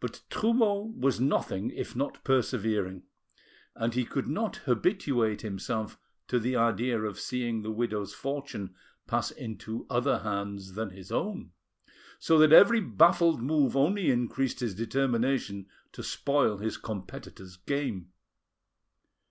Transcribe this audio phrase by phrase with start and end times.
[0.00, 3.04] But Trumeau was nothing if not persevering,
[3.74, 5.98] and he could not habituate himself
[6.28, 8.74] to the idea of seeing the widow's fortune
[9.06, 11.52] pass into other hands than his own,
[12.18, 18.12] so that every baffled move only increased his determination to spoil his competitor's game.